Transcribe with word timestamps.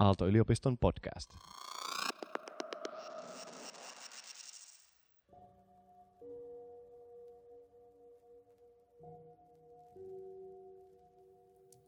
Aalto-yliopiston 0.00 0.78
podcast. 0.78 1.28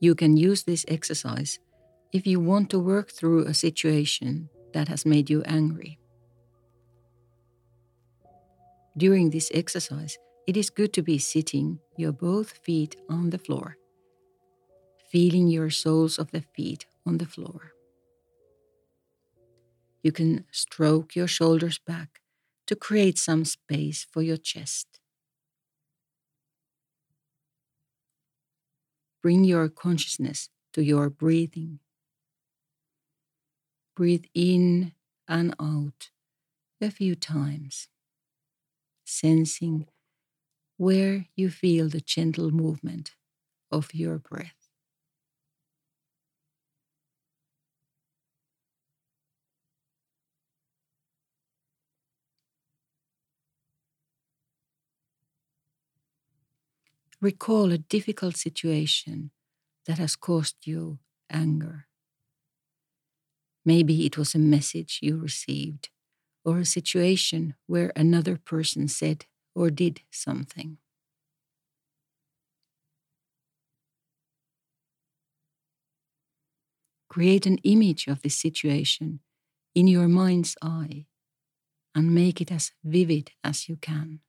You 0.00 0.14
can 0.14 0.36
use 0.36 0.64
this 0.64 0.84
exercise 0.88 1.58
if 2.12 2.26
you 2.26 2.40
want 2.40 2.70
to 2.70 2.78
work 2.78 3.10
through 3.12 3.44
a 3.44 3.54
situation 3.54 4.48
that 4.72 4.88
has 4.88 5.06
made 5.06 5.30
you 5.30 5.42
angry. 5.44 5.98
During 8.96 9.30
this 9.30 9.50
exercise, 9.54 10.18
it 10.48 10.56
is 10.56 10.70
good 10.70 10.92
to 10.94 11.02
be 11.02 11.18
sitting 11.18 11.78
your 11.96 12.12
both 12.12 12.50
feet 12.50 12.96
on 13.08 13.30
the 13.30 13.38
floor, 13.38 13.76
feeling 15.12 15.48
your 15.48 15.70
soles 15.70 16.18
of 16.18 16.32
the 16.32 16.42
feet 16.56 16.86
on 17.06 17.18
the 17.18 17.26
floor. 17.26 17.72
You 20.02 20.12
can 20.12 20.46
stroke 20.50 21.16
your 21.16 21.26
shoulders 21.26 21.78
back 21.78 22.20
to 22.66 22.76
create 22.76 23.18
some 23.18 23.44
space 23.44 24.06
for 24.10 24.22
your 24.22 24.36
chest. 24.36 25.00
Bring 29.22 29.44
your 29.44 29.68
consciousness 29.70 30.50
to 30.74 30.82
your 30.82 31.08
breathing. 31.08 31.80
Breathe 33.94 34.24
in 34.34 34.94
and 35.28 35.54
out 35.60 36.10
a 36.80 36.90
few 36.90 37.14
times, 37.14 37.88
sensing 39.04 39.86
where 40.76 41.26
you 41.36 41.50
feel 41.50 41.88
the 41.88 42.00
gentle 42.00 42.50
movement 42.50 43.12
of 43.72 43.94
your 43.94 44.18
breath. 44.18 44.59
Recall 57.20 57.70
a 57.70 57.76
difficult 57.76 58.36
situation 58.36 59.30
that 59.86 59.98
has 59.98 60.16
caused 60.16 60.56
you 60.64 61.00
anger. 61.30 61.86
Maybe 63.62 64.06
it 64.06 64.16
was 64.16 64.34
a 64.34 64.38
message 64.38 65.00
you 65.02 65.18
received 65.18 65.90
or 66.46 66.58
a 66.58 66.64
situation 66.64 67.54
where 67.66 67.92
another 67.94 68.38
person 68.38 68.88
said 68.88 69.26
or 69.54 69.70
did 69.70 70.00
something. 70.10 70.78
Create 77.10 77.44
an 77.44 77.58
image 77.64 78.06
of 78.06 78.22
this 78.22 78.40
situation 78.40 79.20
in 79.74 79.86
your 79.86 80.08
mind's 80.08 80.56
eye 80.62 81.04
and 81.94 82.14
make 82.14 82.40
it 82.40 82.50
as 82.50 82.72
vivid 82.82 83.32
as 83.44 83.68
you 83.68 83.76
can. 83.76 84.20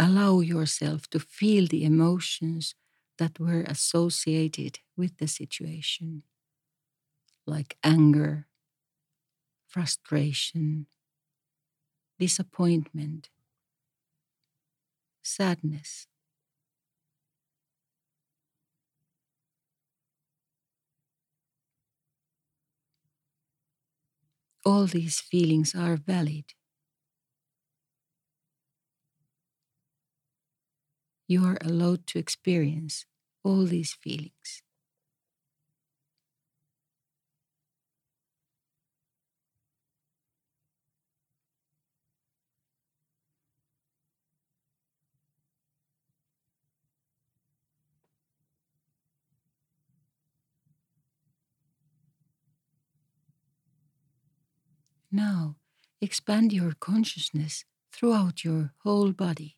Allow 0.00 0.40
yourself 0.40 1.06
to 1.10 1.20
feel 1.20 1.68
the 1.68 1.84
emotions 1.84 2.74
that 3.18 3.38
were 3.38 3.62
associated 3.62 4.80
with 4.96 5.18
the 5.18 5.28
situation, 5.28 6.24
like 7.46 7.76
anger, 7.84 8.46
frustration, 9.68 10.86
disappointment, 12.20 13.30
sadness. 15.22 16.06
All 24.64 24.86
these 24.86 25.20
feelings 25.20 25.74
are 25.74 25.96
valid. 25.98 26.54
You 31.30 31.46
are 31.46 31.58
allowed 31.62 32.06
to 32.08 32.20
experience 32.20 33.06
all 33.44 33.64
these 33.64 33.94
feelings. 33.94 34.62
Now, 55.12 55.54
expand 56.00 56.52
your 56.52 56.72
consciousness 56.72 57.64
throughout 57.92 58.42
your 58.42 58.74
whole 58.78 59.12
body. 59.12 59.56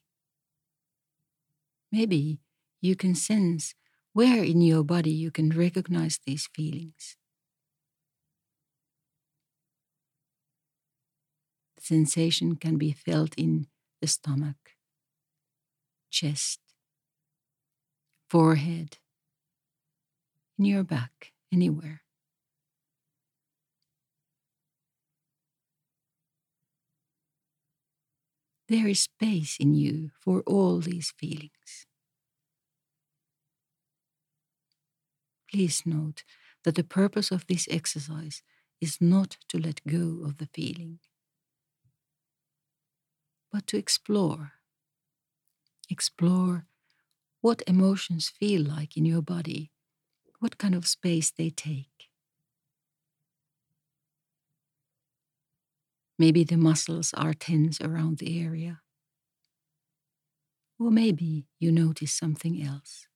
Maybe 1.93 2.39
you 2.81 2.95
can 2.95 3.13
sense 3.13 3.75
where 4.13 4.43
in 4.43 4.61
your 4.61 4.83
body 4.83 5.11
you 5.11 5.29
can 5.29 5.51
recognize 5.51 6.19
these 6.25 6.49
feelings. 6.51 7.17
The 11.75 11.83
sensation 11.83 12.55
can 12.55 12.79
be 12.79 12.93
felt 12.93 13.35
in 13.37 13.67
the 14.01 14.07
stomach, 14.07 14.57
chest, 16.09 16.59
forehead, 18.27 18.97
in 20.57 20.65
your 20.65 20.83
back, 20.83 21.31
anywhere. 21.51 22.01
There 28.67 28.87
is 28.87 29.01
space 29.01 29.57
in 29.59 29.75
you 29.75 30.09
for 30.19 30.41
all 30.47 30.79
these 30.79 31.13
feelings. 31.19 31.52
Please 35.53 35.83
note 35.85 36.23
that 36.63 36.73
the 36.73 36.83
purpose 36.83 37.29
of 37.29 37.45
this 37.45 37.67
exercise 37.69 38.41
is 38.81 38.99
not 38.99 39.37
to 39.49 39.59
let 39.59 39.85
go 39.87 40.25
of 40.25 40.37
the 40.39 40.49
feeling, 40.51 40.97
but 43.51 43.67
to 43.67 43.77
explore. 43.77 44.53
Explore 45.91 46.65
what 47.41 47.61
emotions 47.67 48.29
feel 48.29 48.63
like 48.63 48.97
in 48.97 49.05
your 49.05 49.21
body, 49.21 49.69
what 50.39 50.57
kind 50.57 50.73
of 50.73 50.87
space 50.87 51.29
they 51.29 51.51
take. 51.51 52.09
Maybe 56.17 56.43
the 56.43 56.57
muscles 56.57 57.13
are 57.13 57.35
tense 57.35 57.79
around 57.79 58.17
the 58.17 58.41
area. 58.41 58.81
Or 60.79 60.89
maybe 60.89 61.45
you 61.59 61.71
notice 61.71 62.11
something 62.11 62.59
else. 62.59 63.07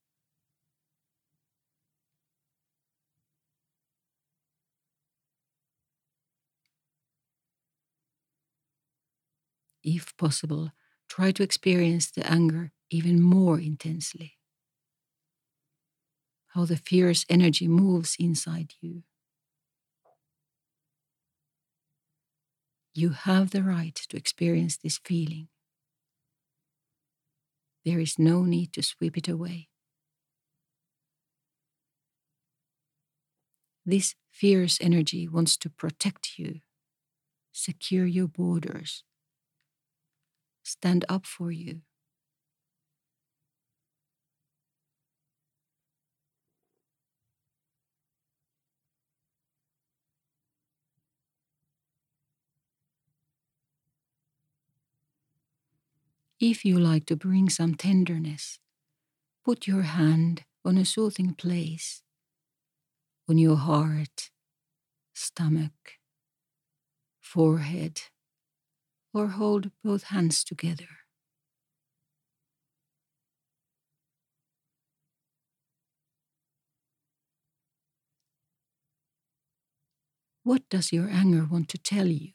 If 9.90 10.18
possible, 10.18 10.74
try 11.08 11.32
to 11.32 11.44
experience 11.44 12.12
the 12.12 12.30
anger 12.30 12.74
even 12.90 13.22
more 13.22 13.58
intensely. 13.58 14.34
How 16.50 16.66
the 16.66 16.76
fierce 16.76 17.26
energy 17.30 17.70
moves 17.70 18.18
inside 18.20 18.74
you. 18.82 19.04
You 22.94 23.12
have 23.12 23.52
the 23.52 23.64
right 23.64 23.96
to 24.10 24.18
experience 24.18 24.76
this 24.76 24.98
feeling. 24.98 25.48
There 27.86 28.02
is 28.02 28.20
no 28.20 28.44
need 28.44 28.74
to 28.74 28.84
sweep 28.84 29.18
it 29.18 29.30
away. 29.30 29.70
This 33.86 34.16
fierce 34.32 34.80
energy 34.82 35.30
wants 35.30 35.56
to 35.56 35.70
protect 35.70 36.38
you, 36.38 36.60
secure 37.54 38.06
your 38.06 38.28
borders, 38.28 39.06
stand 40.68 41.06
up 41.10 41.26
for 41.26 41.52
you. 41.52 41.82
If 56.40 56.66
you 56.66 56.80
like 56.80 57.06
to 57.08 57.16
bring 57.16 57.48
some 57.48 57.76
tenderness, 57.76 58.58
put 59.46 59.68
your 59.68 59.84
hand 59.84 60.46
on 60.66 60.78
a 60.78 60.86
soothing 60.86 61.34
place, 61.36 62.04
on 63.30 63.38
your 63.38 63.58
heart, 63.58 64.32
stomach, 65.14 66.00
forehead, 67.22 68.02
or 69.18 69.28
hold 69.30 69.72
both 69.84 70.04
hands 70.04 70.44
together. 70.44 70.88
What 80.42 80.68
does 80.70 80.92
your 80.92 81.08
anger 81.12 81.46
want 81.46 81.70
to 81.70 81.78
tell 81.78 82.08
you? 82.08 82.34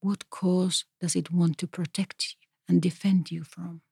What 0.00 0.30
cause 0.30 0.86
does 1.00 1.14
it 1.14 1.30
want 1.30 1.58
to 1.58 1.66
protect 1.66 2.32
you 2.40 2.46
and 2.66 2.80
defend 2.80 3.30
you 3.30 3.44
from? 3.44 3.82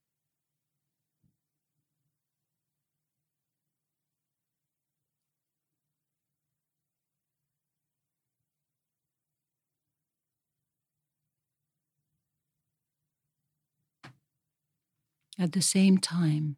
At 15.38 15.52
the 15.52 15.62
same 15.62 15.98
time, 15.98 16.56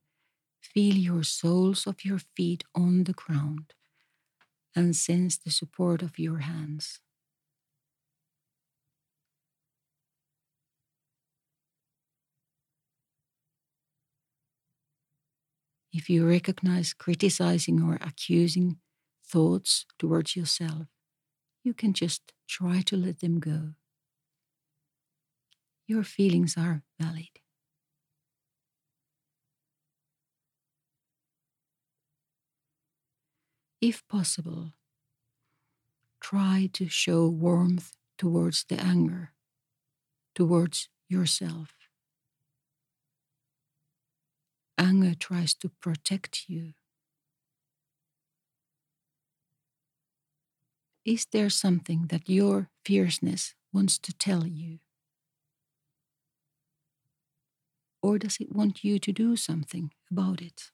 feel 0.60 0.96
your 0.96 1.24
soles 1.24 1.86
of 1.86 2.04
your 2.04 2.18
feet 2.18 2.64
on 2.74 3.04
the 3.04 3.14
ground 3.14 3.74
and 4.76 4.94
sense 4.94 5.36
the 5.36 5.50
support 5.50 6.02
of 6.02 6.18
your 6.20 6.38
hands. 6.38 7.00
If 15.92 16.08
you 16.08 16.24
recognize 16.28 16.92
criticizing 16.92 17.82
or 17.82 17.96
accusing 18.00 18.78
thoughts 19.24 19.84
towards 19.98 20.36
yourself, 20.36 20.86
you 21.64 21.74
can 21.74 21.92
just 21.94 22.32
try 22.48 22.82
to 22.82 22.96
let 22.96 23.20
them 23.20 23.40
go. 23.40 23.74
Your 25.86 26.04
feelings 26.04 26.56
are 26.58 26.84
valid. 27.00 27.35
If 33.86 34.02
possible, 34.08 34.72
try 36.20 36.68
to 36.74 36.88
show 36.88 37.26
warmth 37.28 37.96
towards 38.18 38.64
the 38.64 38.78
anger, 38.80 39.32
towards 40.34 40.88
yourself. 41.08 41.74
Anger 44.78 45.14
tries 45.14 45.52
to 45.54 45.68
protect 45.68 46.48
you. 46.48 46.72
Is 51.06 51.24
there 51.32 51.48
something 51.48 52.08
that 52.08 52.28
your 52.28 52.68
fierceness 52.84 53.54
wants 53.72 53.98
to 54.00 54.12
tell 54.12 54.46
you? 54.46 54.80
Or 58.00 58.18
does 58.18 58.38
it 58.40 58.54
want 58.54 58.84
you 58.84 58.98
to 58.98 59.12
do 59.12 59.36
something 59.36 59.92
about 60.10 60.40
it? 60.40 60.70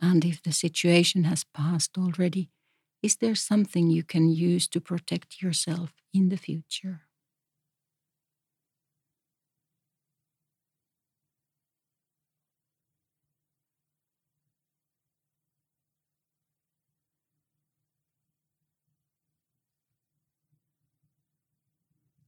And 0.00 0.24
if 0.24 0.42
the 0.42 0.52
situation 0.52 1.22
has 1.24 1.44
passed 1.44 1.96
already, 1.96 2.50
is 3.02 3.16
there 3.16 3.34
something 3.36 3.88
you 3.90 4.02
can 4.02 4.28
use 4.28 4.66
to 4.68 4.80
protect 4.80 5.40
yourself 5.42 5.92
in 6.12 6.28
the 6.28 6.36
future? 6.36 7.02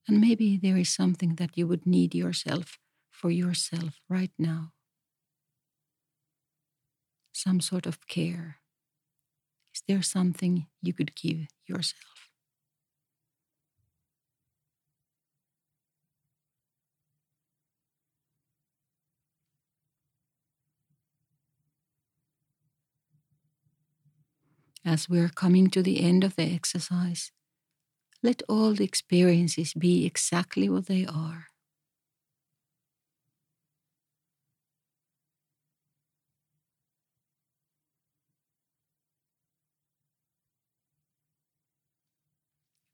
And 0.07 0.21
maybe 0.21 0.57
there 0.57 0.77
is 0.77 0.91
something 0.91 1.37
that 1.37 1.57
you 1.59 1.67
would 1.67 1.87
need 1.87 2.15
yourself 2.15 2.79
for 3.11 3.31
yourself 3.31 4.01
right 4.09 4.33
now 4.39 4.73
some 7.33 7.61
sort 7.61 7.87
of 7.87 8.07
care? 8.07 8.59
Is 9.75 9.83
there 9.87 10.01
something 10.03 10.67
you 10.81 10.95
could 10.95 11.15
give 11.15 11.47
yourself? 11.67 12.31
As 24.85 25.09
we're 25.09 25.29
coming 25.29 25.71
to 25.71 25.83
the 25.83 26.01
end 26.01 26.23
of 26.23 26.37
the 26.37 26.45
exercise, 26.45 27.33
let 28.23 28.43
all 28.49 28.75
the 28.75 28.85
experiences 28.85 29.75
be 29.75 30.07
exactly 30.07 30.69
what 30.69 30.87
they 30.87 31.07
are. 31.07 31.49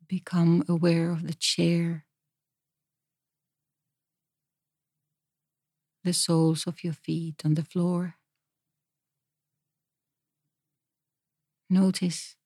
Become 0.08 0.64
aware 0.68 1.10
of 1.10 1.26
the 1.26 1.34
chair, 1.34 2.06
the 6.02 6.12
soles 6.12 6.66
of 6.66 6.82
your 6.82 6.92
feet 6.92 7.42
on 7.44 7.54
the 7.54 7.62
floor. 7.64 8.16
Notice 11.70 12.36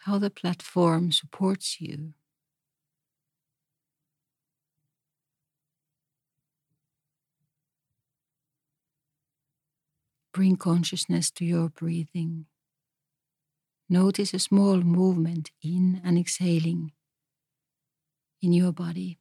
how 0.00 0.18
the 0.18 0.30
platform 0.30 1.12
supports 1.12 1.80
you. 1.80 2.14
Bring 10.32 10.56
consciousness 10.56 11.30
to 11.32 11.44
your 11.44 11.68
breathing. 11.68 12.46
Notice 13.90 14.34
a 14.34 14.38
small 14.38 14.76
movement 14.82 15.50
in 15.62 16.02
and 16.04 16.18
exhaling 16.18 16.92
in 18.42 18.52
your 18.52 18.70
body. 18.70 19.18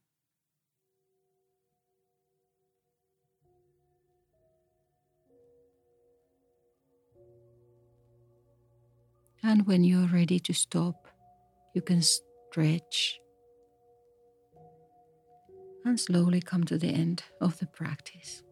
And 9.42 9.66
when 9.66 9.86
you're 9.86 10.08
ready 10.08 10.40
to 10.42 10.54
stop, 10.54 11.08
you 11.74 11.82
can 11.82 12.02
stretch 12.02 13.22
and 15.86 15.98
slowly 15.98 16.42
come 16.42 16.66
to 16.66 16.78
the 16.78 16.90
end 16.90 17.24
of 17.40 17.58
the 17.60 17.68
practice. 17.68 18.44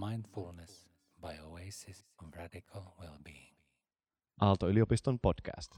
Mindfulness 0.00 0.88
by 1.20 1.36
Oasis 1.44 2.04
of 2.18 2.32
Radical 2.34 2.94
Wellbeing. 2.98 3.52
Aalto-yliopiston 4.40 5.20
podcast. 5.20 5.76